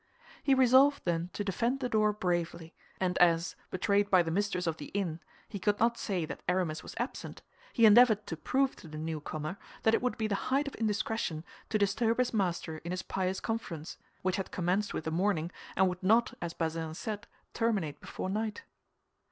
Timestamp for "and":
2.99-3.19, 15.75-15.87